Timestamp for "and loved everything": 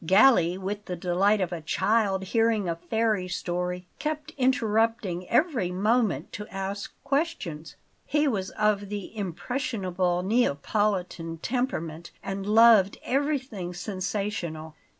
12.23-13.75